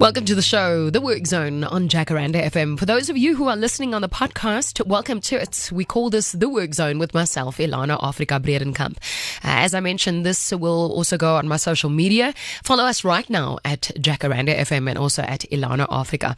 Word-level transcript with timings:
Welcome 0.00 0.24
to 0.24 0.34
the 0.34 0.40
show, 0.40 0.88
The 0.88 1.02
Work 1.02 1.26
Zone 1.26 1.62
on 1.62 1.86
Jacaranda 1.86 2.42
FM. 2.42 2.78
For 2.78 2.86
those 2.86 3.10
of 3.10 3.18
you 3.18 3.36
who 3.36 3.48
are 3.48 3.54
listening 3.54 3.92
on 3.92 4.00
the 4.00 4.08
podcast, 4.08 4.82
welcome 4.86 5.20
to 5.20 5.36
it. 5.38 5.68
We 5.70 5.84
call 5.84 6.08
this 6.08 6.32
The 6.32 6.48
Work 6.48 6.72
Zone 6.72 6.98
with 6.98 7.12
myself, 7.12 7.58
Elana 7.58 8.00
Afrika 8.00 8.40
Bredenkamp. 8.40 8.96
Uh, 9.42 9.64
as 9.64 9.74
I 9.74 9.80
mentioned, 9.80 10.26
this 10.26 10.52
will 10.52 10.92
also 10.92 11.16
go 11.16 11.36
on 11.36 11.48
my 11.48 11.56
social 11.56 11.90
media. 11.90 12.34
Follow 12.62 12.84
us 12.84 13.04
right 13.04 13.28
now 13.30 13.58
at 13.64 13.90
Jacaranda 13.96 14.56
FM 14.56 14.88
and 14.88 14.98
also 14.98 15.22
at 15.22 15.44
Elana 15.50 15.86
Afrika. 15.88 16.36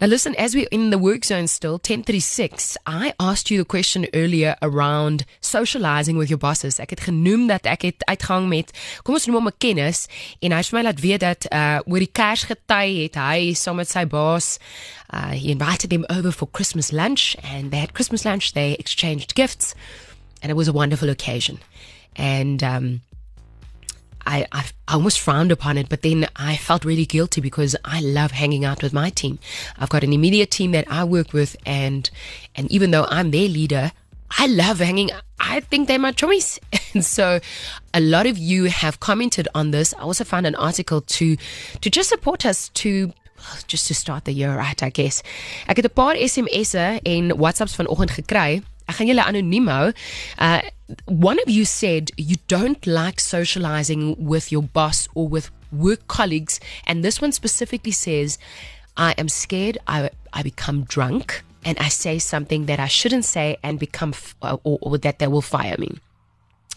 Now 0.00 0.06
listen, 0.06 0.34
as 0.36 0.54
we're 0.54 0.68
in 0.70 0.90
the 0.90 0.98
Work 0.98 1.24
Zone 1.24 1.46
still, 1.46 1.74
1036, 1.74 2.76
I 2.86 3.14
asked 3.20 3.50
you 3.50 3.58
the 3.58 3.64
question 3.64 4.06
earlier 4.14 4.56
around 4.62 5.24
socializing 5.40 6.16
with 6.16 6.30
your 6.30 6.38
bosses. 6.38 6.78
Ek 6.78 6.90
het 6.90 7.00
genoem 7.00 7.48
dat 7.48 7.66
ek 7.66 7.82
het 7.82 8.04
uitgang 8.08 8.48
met, 8.48 8.72
kom 9.04 9.18
ons 9.18 9.26
noem 9.26 9.42
hom 9.42 9.48
'n 9.48 9.58
kennis, 9.58 10.06
en 10.40 10.52
hy 10.52 10.58
het 10.58 10.72
my 10.72 10.82
laat 10.82 11.00
weet 11.00 11.20
dat 11.20 11.46
uh, 11.52 11.80
oor 11.86 12.02
die 12.02 12.10
Kersgety 12.12 13.04
het 13.04 13.18
hy 13.18 13.52
saam 13.58 13.78
met 13.80 13.90
sy 13.90 14.04
boss 14.06 14.58
uh, 15.12 15.32
he 15.34 15.50
invited 15.50 15.90
them 15.90 16.04
over 16.10 16.32
for 16.32 16.48
Christmas 16.52 16.92
lunch 16.92 17.36
and 17.42 17.70
they 17.70 17.80
had 17.80 17.94
Christmas 17.94 18.24
lunch 18.24 18.52
they 18.52 18.76
exchanged 18.78 19.34
gifts 19.34 19.74
and 20.42 20.50
it 20.50 20.56
was 20.56 20.68
a 20.68 20.72
wonderful 20.72 21.10
occasion 21.10 21.58
and 22.18 22.62
um, 22.62 23.00
I, 24.26 24.46
I, 24.52 24.64
almost 24.88 25.20
frowned 25.20 25.52
upon 25.52 25.78
it, 25.78 25.88
but 25.88 26.02
then 26.02 26.26
I 26.36 26.56
felt 26.56 26.84
really 26.84 27.06
guilty 27.06 27.40
because 27.40 27.74
I 27.84 28.00
love 28.00 28.32
hanging 28.32 28.64
out 28.64 28.82
with 28.82 28.92
my 28.92 29.08
team. 29.08 29.38
I've 29.78 29.88
got 29.88 30.04
an 30.04 30.12
immediate 30.12 30.50
team 30.50 30.72
that 30.72 30.84
I 30.90 31.04
work 31.04 31.32
with, 31.32 31.56
and 31.64 32.10
and 32.54 32.70
even 32.70 32.90
though 32.90 33.06
I'm 33.08 33.30
their 33.30 33.48
leader, 33.48 33.92
I 34.36 34.46
love 34.46 34.80
hanging. 34.80 35.10
I 35.40 35.60
think 35.60 35.88
they're 35.88 35.98
my 35.98 36.12
choice. 36.12 36.58
And 36.94 37.04
so 37.04 37.38
a 37.92 38.00
lot 38.00 38.26
of 38.26 38.38
you 38.38 38.64
have 38.64 38.98
commented 38.98 39.46
on 39.54 39.72
this. 39.72 39.92
I 39.94 40.00
also 40.00 40.24
found 40.24 40.46
an 40.46 40.54
article 40.54 41.02
to 41.02 41.36
to 41.80 41.90
just 41.90 42.08
support 42.08 42.46
us 42.46 42.70
to 42.80 43.12
just 43.66 43.86
to 43.88 43.94
start 43.94 44.24
the 44.24 44.32
year 44.32 44.56
right, 44.56 44.82
I 44.82 44.88
guess. 44.90 45.22
Ek 45.68 45.76
het 45.76 45.84
'n 45.84 45.94
paar 45.94 46.16
SMS'e 46.16 47.00
en 47.04 47.36
WhatsApps 47.38 47.76
vanoggend 47.76 48.10
gekry. 48.10 48.62
Ek 48.88 48.96
gaan 48.96 49.06
julle 49.06 49.24
anoniem 49.24 49.68
hou. 49.68 49.92
Uh 50.38 50.60
one 51.06 51.38
of 51.40 51.50
you 51.50 51.64
said 51.64 52.10
you 52.16 52.36
don't 52.46 52.86
like 52.86 53.20
socializing 53.20 54.16
with 54.18 54.50
your 54.50 54.62
boss 54.62 55.08
or 55.14 55.28
with 55.28 55.50
work 55.70 56.06
colleagues 56.08 56.60
and 56.86 57.04
this 57.04 57.20
one 57.20 57.32
specifically 57.32 57.92
says 57.92 58.38
I 58.96 59.12
am 59.18 59.28
scared 59.28 59.78
I 59.86 60.10
I 60.32 60.42
become 60.42 60.84
drunk 60.84 61.42
and 61.64 61.78
I 61.78 61.88
say 61.88 62.18
something 62.18 62.66
that 62.66 62.80
I 62.80 62.86
shouldn't 62.86 63.24
say 63.24 63.58
and 63.62 63.78
become, 63.78 64.10
f- 64.10 64.34
or, 64.40 64.78
or 64.80 64.98
that 64.98 65.18
they 65.18 65.26
will 65.26 65.42
fire 65.42 65.76
me. 65.78 65.98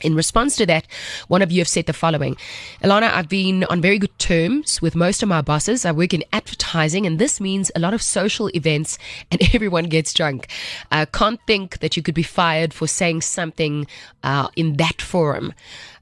In 0.01 0.15
response 0.15 0.55
to 0.57 0.65
that, 0.65 0.87
one 1.27 1.41
of 1.41 1.51
you 1.51 1.59
have 1.59 1.67
said 1.67 1.85
the 1.85 1.93
following 1.93 2.35
Elana, 2.83 3.11
I've 3.11 3.29
been 3.29 3.63
on 3.65 3.81
very 3.81 3.99
good 3.99 4.17
terms 4.19 4.81
with 4.81 4.95
most 4.95 5.21
of 5.23 5.29
my 5.29 5.41
bosses. 5.41 5.85
I 5.85 5.91
work 5.91 6.13
in 6.13 6.23
advertising, 6.33 7.05
and 7.05 7.19
this 7.19 7.39
means 7.39 7.71
a 7.75 7.79
lot 7.79 7.93
of 7.93 8.01
social 8.01 8.49
events, 8.55 8.97
and 9.31 9.41
everyone 9.53 9.85
gets 9.85 10.13
drunk. 10.13 10.47
I 10.91 11.05
can't 11.05 11.39
think 11.47 11.79
that 11.79 11.95
you 11.95 12.03
could 12.03 12.15
be 12.15 12.23
fired 12.23 12.73
for 12.73 12.87
saying 12.87 13.21
something 13.21 13.87
uh, 14.23 14.49
in 14.55 14.77
that 14.77 15.01
forum 15.01 15.53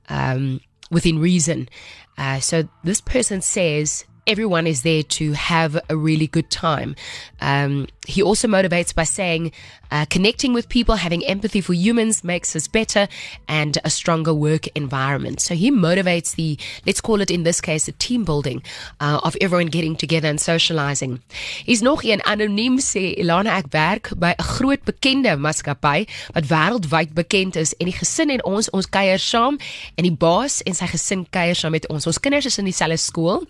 um, 0.07 0.61
within 0.91 1.19
reason. 1.19 1.69
Uh, 2.17 2.39
so 2.39 2.67
this 2.83 3.01
person 3.01 3.41
says 3.41 4.05
everyone 4.29 4.67
is 4.67 4.83
there 4.83 5.01
to 5.01 5.33
have 5.33 5.79
a 5.89 5.97
really 5.97 6.27
good 6.27 6.51
time. 6.51 6.95
Um, 7.41 7.87
he 8.05 8.21
also 8.21 8.47
motivates 8.47 8.93
by 8.93 9.03
saying, 9.03 9.51
uh, 9.89 10.05
connecting 10.07 10.53
with 10.53 10.69
people, 10.69 10.95
having 10.95 11.25
empathy 11.25 11.61
for 11.61 11.73
humans 11.73 12.23
makes 12.23 12.55
us 12.55 12.67
better 12.67 13.07
and 13.47 13.79
a 13.83 13.89
stronger 13.89 14.31
work 14.31 14.67
environment. 14.75 15.41
So 15.41 15.55
he 15.55 15.71
motivates 15.71 16.35
the, 16.35 16.59
let's 16.85 17.01
call 17.01 17.21
it 17.21 17.31
in 17.31 17.41
this 17.41 17.59
case, 17.59 17.87
a 17.87 17.91
team 17.93 18.23
building 18.23 18.61
uh, 18.99 19.19
of 19.23 19.35
everyone 19.41 19.67
getting 19.67 19.95
together 19.95 20.27
and 20.27 20.39
socializing. 20.39 21.21
He's 21.65 21.81
nog 21.81 22.03
een 22.03 22.21
anoniem 22.21 22.77
sê 22.77 23.15
Elana 23.17 23.57
ek 23.57 23.73
werk 23.73 24.13
by 24.15 24.35
'n 24.37 24.43
groot 24.43 24.83
bekende 24.85 25.37
maatskappy 25.37 26.05
wat 26.33 26.45
wêreldwyd 26.53 27.13
bekend 27.13 27.55
is 27.55 27.73
en 27.79 27.85
die 27.89 27.97
gesin 27.97 28.29
en 28.29 28.43
ons 28.45 28.69
ons 28.69 28.89
kuier 28.89 29.19
saam 29.19 29.57
en 29.97 30.03
die 30.03 30.17
baas 30.25 30.61
en 30.61 30.75
sy 30.75 30.85
gesin 30.85 31.25
kuier 31.29 31.55
saam 31.55 31.71
met 31.71 31.87
ons. 31.89 32.05
Ons 32.05 32.19
kinders 32.19 32.45
is 32.45 32.57
in 32.57 32.65
dieselfde 32.65 32.97
skool. 32.97 33.47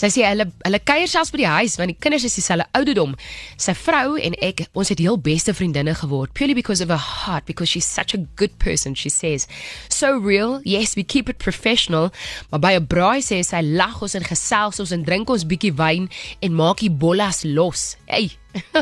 Sy 0.00 0.08
sê 0.14 0.24
hulle 0.24 0.46
hulle 0.64 0.80
kuier 0.88 1.08
selfs 1.10 1.32
by 1.34 1.42
die 1.42 1.50
huis 1.50 1.76
want 1.76 1.92
die 1.92 1.98
kinders 2.00 2.24
is 2.24 2.36
dieselfde 2.38 2.64
ouderdom. 2.78 3.12
Sy 3.60 3.74
vrou 3.76 4.16
en 4.16 4.36
ek, 4.40 4.64
ons 4.72 4.88
het 4.88 5.02
heel 5.02 5.18
beste 5.20 5.52
vriendinne 5.56 5.92
geword 6.00 6.32
purely 6.36 6.56
because 6.56 6.80
of 6.80 6.88
her 6.88 7.00
heart 7.00 7.44
because 7.44 7.68
she's 7.68 7.88
such 7.88 8.14
a 8.16 8.22
good 8.40 8.56
person. 8.58 8.96
She 8.96 9.10
says, 9.12 9.46
"So 9.88 10.16
real. 10.16 10.60
Yes, 10.64 10.96
we 10.96 11.04
keep 11.04 11.28
it 11.28 11.38
professional." 11.38 12.10
Maar 12.50 12.60
by 12.60 12.72
'n 12.78 12.86
braai 12.86 13.20
sê 13.20 13.44
sy 13.44 13.60
lag 13.60 14.00
ons 14.00 14.14
en 14.14 14.24
gesels 14.24 14.80
ons 14.80 14.92
en 14.92 15.04
drink 15.04 15.28
ons 15.28 15.44
bietjie 15.44 15.74
wyn 15.76 16.08
en 16.40 16.54
maak 16.54 16.80
die 16.80 16.90
bollas 16.90 17.44
los. 17.44 17.96
Hey. 18.06 18.30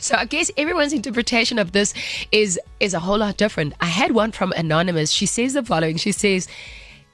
so 0.00 0.14
I 0.16 0.26
guess 0.26 0.50
everyone's 0.56 0.92
interpretation 0.92 1.58
of 1.58 1.72
this 1.72 1.94
is 2.30 2.58
is 2.80 2.94
a 2.94 3.00
whole 3.00 3.18
lot 3.18 3.36
different. 3.36 3.74
I 3.80 3.86
had 3.86 4.12
one 4.12 4.32
from 4.32 4.52
anonymous. 4.56 5.12
She 5.12 5.26
says 5.26 5.54
the 5.54 5.62
following. 5.62 5.98
She 5.98 6.12
says, 6.12 6.48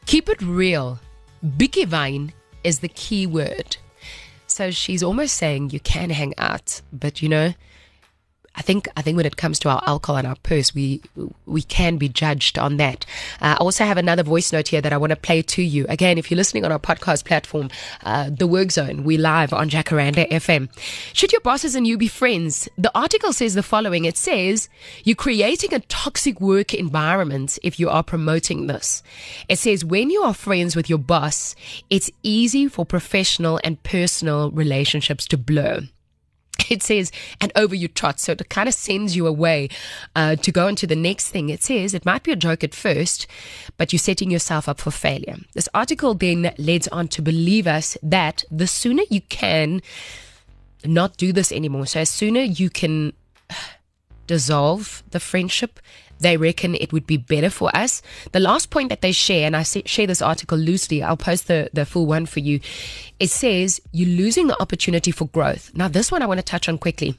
"Keep 0.07 0.29
it 0.29 0.41
real. 0.41 0.99
Bietjie 1.45 1.87
wyn 1.87 2.33
is 2.69 2.81
the 2.81 2.89
key 2.89 3.27
word. 3.27 3.79
So 4.47 4.71
she's 4.71 5.03
almost 5.03 5.35
saying 5.35 5.71
you 5.71 5.81
can 5.81 6.11
hang 6.11 6.35
out, 6.39 6.83
but 6.93 7.23
you 7.23 7.29
know, 7.29 7.55
I 8.59 8.63
think 8.63 8.89
I 8.97 9.03
think 9.03 9.17
when 9.17 9.25
it 9.25 9.37
comes 9.37 9.61
to 9.61 9.69
our 9.69 9.81
alcohol 9.87 10.17
and 10.17 10.27
our 10.27 10.35
purse, 10.43 10.75
we 10.75 11.01
we 11.47 11.63
can 11.63 11.97
be 11.97 12.09
judged 12.09 12.59
on 12.59 12.77
that. 12.79 13.07
Uh, 13.41 13.55
I 13.57 13.63
also 13.63 13.85
have 13.85 13.97
another 13.97 14.25
voice 14.25 14.53
note 14.53 14.69
here 14.69 14.81
that 14.81 14.93
I 14.93 14.97
want 14.97 15.11
to 15.11 15.17
play 15.17 15.43
to 15.43 15.63
you. 15.63 15.87
Again, 15.89 16.19
if 16.19 16.29
you're 16.29 16.37
listening 16.37 16.65
on 16.65 16.73
our 16.73 16.81
podcast 16.81 17.25
platform, 17.25 17.71
uh, 18.03 18.31
The 18.31 18.49
Work 18.49 18.73
Zone, 18.73 19.05
we 19.05 19.17
live 19.17 19.53
on 19.53 19.71
Jacaranda 19.71 20.29
FM. 20.29 20.69
Should 21.13 21.31
your 21.31 21.41
bosses 21.41 21.77
and 21.77 21.87
you 21.87 21.97
be 21.97 22.09
friends? 22.09 22.69
The 22.77 22.91
article 22.99 23.33
says 23.33 23.55
the 23.55 23.63
following. 23.63 24.05
It 24.05 24.17
says 24.17 24.69
you're 25.05 25.15
creating 25.15 25.73
a 25.73 25.81
toxic 25.81 26.41
work 26.41 26.75
environment 26.75 27.61
if 27.63 27.79
you 27.79 27.89
are 27.89 28.03
promoting 28.03 28.67
this. 28.67 29.05
It 29.49 29.61
says 29.61 29.85
when 29.85 30.11
you 30.11 30.23
are 30.23 30.35
friends 30.35 30.75
with 30.75 30.91
your 30.91 30.99
boss, 30.99 31.55
it's 31.91 32.11
easy 32.25 32.67
for 32.67 32.85
professional 32.85 33.61
and 33.63 33.81
personal 33.85 34.51
relationships 34.51 35.27
to 35.29 35.39
blur 35.39 35.83
it 36.71 36.83
says, 36.83 37.13
and 37.41 37.53
over 37.57 37.75
you 37.75 37.89
trot. 37.89 38.21
So 38.21 38.33
it 38.33 38.49
kind 38.49 38.69
of 38.69 38.75
sends 38.75 39.17
you 39.17 39.27
away 39.27 39.69
uh, 40.15 40.37
to 40.37 40.53
go 40.53 40.69
into 40.69 40.87
the 40.87 40.97
next 40.97 41.31
thing. 41.31 41.49
It 41.49 41.63
says 41.63 41.95
it 41.95 42.05
might 42.05 42.23
be 42.23 42.33
a 42.33 42.37
joke 42.37 42.65
at 42.65 42.75
first, 42.75 43.27
but 43.77 43.93
you're 43.93 43.99
setting 43.99 44.31
yourself 44.31 44.69
up 44.69 44.81
for 44.81 44.91
failure. 44.91 45.37
This 45.55 45.69
article 45.75 46.15
then 46.15 46.53
leads 46.59 46.89
on 46.89 47.09
to 47.09 47.23
believe 47.23 47.67
us 47.67 47.97
that 48.03 48.45
the 48.51 48.67
sooner 48.67 49.03
you 49.11 49.21
can 49.23 49.83
not 50.85 51.17
do 51.17 51.33
this 51.33 51.51
anymore, 51.51 51.87
so 51.87 52.01
as 52.01 52.09
sooner 52.09 52.41
you 52.41 52.71
can 52.71 53.13
dissolve 54.29 55.03
the 55.11 55.19
friendship, 55.19 55.81
they 56.21 56.37
reckon 56.37 56.75
it 56.75 56.93
would 56.93 57.07
be 57.07 57.17
better 57.17 57.51
for 57.51 57.75
us. 57.77 58.03
The 58.33 58.41
last 58.41 58.71
point 58.71 58.89
that 58.89 59.03
they 59.03 59.13
share, 59.13 59.47
and 59.47 59.57
I 59.57 59.63
share 59.63 60.07
this 60.07 60.23
article 60.23 60.59
loosely, 60.59 61.03
I'll 61.03 61.17
post 61.17 61.49
the, 61.49 61.71
the 61.73 61.87
full 61.87 62.07
one 62.07 62.27
for 62.27 62.41
you. 62.41 62.61
It 63.21 63.31
says 63.31 63.81
you're 63.93 64.09
losing 64.09 64.49
the 64.49 64.61
opportunity 64.61 65.11
for 65.11 65.27
growth. 65.27 65.71
Now, 65.75 65.89
this 65.89 66.11
one 66.11 66.23
I 66.23 66.27
want 66.27 66.39
to 66.39 66.45
touch 66.45 66.69
on 66.69 66.79
quickly. 66.79 67.17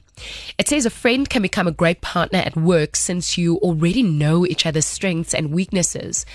It 0.58 0.68
says 0.68 0.86
a 0.86 0.90
friend 0.90 1.28
can 1.28 1.42
become 1.42 1.66
a 1.66 1.72
great 1.72 2.00
partner 2.00 2.40
at 2.40 2.56
work 2.56 2.94
since 2.94 3.38
you 3.38 3.56
already 3.58 4.02
know 4.02 4.46
each 4.46 4.66
other's 4.66 4.86
strengths 4.86 5.34
and 5.34 5.52
weaknesses. 5.52 6.26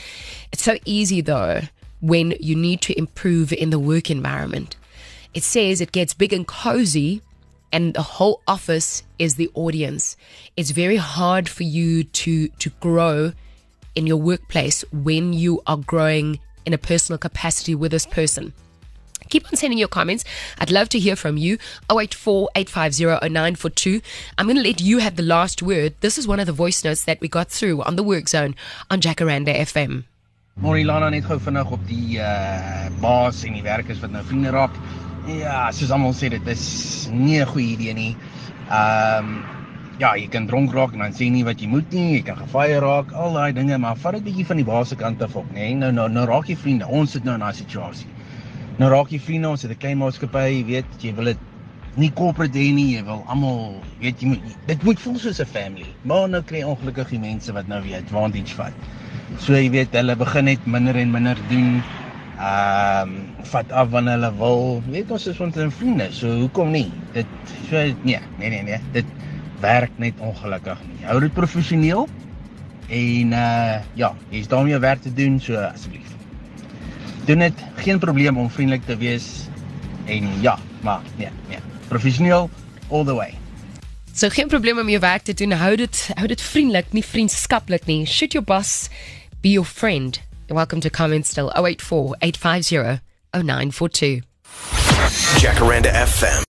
It's 0.51 0.63
so 0.63 0.77
easy 0.85 1.21
though 1.21 1.61
when 2.01 2.31
you 2.39 2.55
need 2.55 2.81
to 2.81 2.97
improve 2.97 3.53
in 3.53 3.69
the 3.69 3.79
work 3.79 4.09
environment. 4.09 4.75
It 5.33 5.43
says 5.43 5.81
it 5.81 5.91
gets 5.91 6.13
big 6.13 6.33
and 6.33 6.47
cozy 6.47 7.21
and 7.71 7.93
the 7.93 8.01
whole 8.01 8.41
office 8.47 9.03
is 9.19 9.35
the 9.35 9.49
audience. 9.53 10.17
It's 10.55 10.71
very 10.71 10.97
hard 10.97 11.49
for 11.49 11.63
you 11.63 12.03
to 12.03 12.47
to 12.47 12.69
grow 12.79 13.33
in 13.95 14.07
your 14.07 14.17
workplace 14.17 14.83
when 14.91 15.33
you 15.33 15.61
are 15.67 15.77
growing 15.77 16.39
in 16.65 16.73
a 16.73 16.77
personal 16.77 17.17
capacity 17.17 17.75
with 17.75 17.91
this 17.91 18.05
person. 18.05 18.53
Keep 19.29 19.47
on 19.47 19.55
sending 19.55 19.79
your 19.79 19.87
comments. 19.87 20.23
I'd 20.59 20.71
love 20.71 20.89
to 20.89 20.99
hear 20.99 21.15
from 21.15 21.37
you. 21.37 21.57
084 21.89 22.49
850 22.55 24.03
I'm 24.37 24.45
going 24.45 24.57
to 24.57 24.61
let 24.63 24.81
you 24.81 24.99
have 24.99 25.15
the 25.15 25.23
last 25.23 25.63
word. 25.63 25.95
This 26.01 26.17
is 26.17 26.27
one 26.27 26.39
of 26.39 26.45
the 26.45 26.53
voice 26.53 26.83
notes 26.83 27.05
that 27.05 27.21
we 27.21 27.27
got 27.27 27.49
through 27.49 27.81
on 27.83 27.95
the 27.95 28.03
work 28.03 28.29
zone 28.29 28.55
on 28.91 29.01
Jacaranda 29.01 29.55
FM. 29.55 30.05
Môre 30.55 30.85
Lana 30.87 31.09
net 31.11 31.25
gou 31.27 31.35
vinnig 31.35 31.67
op 31.67 31.81
die 31.83 32.15
uh 32.23 32.85
baas 33.03 33.41
en 33.43 33.57
die 33.57 33.63
werkers 33.65 33.99
wat 33.99 34.13
nou 34.13 34.21
vriende 34.23 34.53
raak. 34.55 34.77
Ja, 35.25 35.71
soos 35.73 35.89
almal 35.89 36.13
sê 36.13 36.29
dit 36.29 36.47
is 36.53 37.09
nie 37.09 37.39
'n 37.41 37.47
goeie 37.49 37.73
idee 37.73 37.93
nie. 37.93 38.15
Ehm 38.69 39.25
um, 39.25 39.43
ja, 39.97 40.13
jy 40.13 40.27
kan 40.27 40.45
dronk 40.45 40.73
raak 40.73 40.93
en 40.93 40.99
dan 40.99 41.13
sê 41.13 41.31
nie 41.31 41.43
wat 41.43 41.61
jy 41.61 41.67
moet 41.67 41.91
nie, 41.91 42.17
jy 42.17 42.21
kan 42.21 42.37
gefire 42.37 42.79
raak, 42.83 43.11
al 43.11 43.33
daai 43.33 43.53
dinge, 43.53 43.77
maar 43.77 43.95
vat 43.95 44.13
dit 44.13 44.23
bietjie 44.23 44.45
van 44.45 44.57
die 44.57 44.65
baas 44.65 44.89
se 44.89 44.95
kant 44.95 45.21
af 45.23 45.35
op, 45.35 45.47
nê? 45.49 45.71
Nee? 45.71 45.75
Nou 45.75 45.91
nou 45.91 46.09
nou 46.09 46.25
raak 46.25 46.45
jy 46.47 46.55
vriende. 46.55 46.87
Ons 46.87 47.11
sit 47.11 47.23
nou 47.23 47.33
in 47.33 47.39
daai 47.39 47.53
situasie. 47.53 48.07
Nou 48.77 48.91
raak 48.91 49.09
jy 49.09 49.19
vriende, 49.19 49.49
ons 49.49 49.61
het 49.61 49.71
'n 49.71 49.77
klein 49.77 49.97
maatskappy, 49.97 50.45
jy 50.59 50.63
weet, 50.65 50.85
jy 51.01 51.15
wil 51.15 51.25
dit 51.25 51.37
nie 51.95 52.11
corporate 52.11 52.59
hê 52.59 52.73
nie, 52.73 52.95
jy 52.95 53.03
wil 53.03 53.23
almal, 53.27 53.81
weet 53.99 54.21
jy, 54.21 54.27
moet, 54.27 54.41
dit 54.67 54.83
moet 54.83 54.99
voel 54.99 55.17
soos 55.17 55.39
'n 55.41 55.45
family. 55.45 55.89
Maar 56.03 56.29
nou 56.29 56.43
kry 56.43 56.61
ongelukkig 56.63 57.09
die 57.09 57.19
mense 57.19 57.51
wat 57.53 57.67
nou 57.67 57.81
weer 57.81 57.97
advantage 57.97 58.53
vat. 58.55 58.73
So 59.39 59.53
jy 59.53 59.69
weet, 59.71 59.93
hulle 59.93 60.15
begin 60.15 60.45
net 60.45 60.65
minder 60.65 60.95
en 60.95 61.11
minder 61.11 61.37
doen 61.49 61.81
Ehm 62.35 63.09
um, 63.09 63.13
vat 63.47 63.71
af 63.71 63.89
wanneer 63.89 64.17
hulle 64.17 64.31
wil. 64.37 64.81
Weet 64.91 65.11
ons 65.11 65.27
is 65.31 65.39
ons 65.39 65.55
vriende, 65.77 66.07
so 66.11 66.31
hoekom 66.41 66.73
nie? 66.75 66.89
Dit 67.13 67.29
so 67.69 67.79
nee, 68.03 68.19
nee 68.39 68.49
nee 68.49 68.63
nee. 68.63 68.79
Dit 68.91 69.05
werk 69.63 69.91
net 70.01 70.19
ongelukkig 70.19 70.81
nie. 70.89 71.05
Hou 71.07 71.19
dit 71.23 71.33
professioneel. 71.33 72.07
En 72.87 73.31
uh 73.31 73.77
ja, 73.93 74.11
jy's 74.29 74.51
daarmee 74.51 74.79
werk 74.79 75.01
te 75.01 75.13
doen, 75.13 75.39
so 75.39 75.55
asseblief. 75.55 76.11
Doen 77.25 77.39
dit, 77.39 77.63
geen 77.75 77.99
probleem 77.99 78.37
om 78.37 78.49
vriendelik 78.49 78.85
te 78.85 78.97
wees. 78.97 79.47
En 80.05 80.27
ja, 80.41 80.57
maar 80.81 81.01
nee, 81.17 81.29
nee. 81.47 81.57
Professioneel 81.87 82.49
all 82.89 83.05
the 83.05 83.13
way. 83.13 83.33
So 84.13 84.29
geen 84.29 84.47
probleem 84.47 84.79
om 84.79 84.89
jou 84.89 84.99
werk 84.99 85.23
te 85.23 85.33
doen. 85.33 85.51
Hou 85.51 85.75
dit 85.75 86.09
hou 86.13 86.27
dit 86.27 86.41
vriendelik, 86.41 86.91
nie 86.91 87.05
vriendskaplik 87.05 87.85
nie. 87.85 88.05
Shoot 88.05 88.31
your 88.31 88.45
boss, 88.45 88.89
be 89.41 89.55
your 89.55 89.67
friend. 89.67 90.24
Welcome 90.49 90.79
to 90.81 90.89
comment 90.91 91.25
still 91.25 91.51
084 91.55 92.15
850 92.21 93.01
0942. 93.33 94.21
Jacaranda 95.41 95.91
FM. 95.91 96.43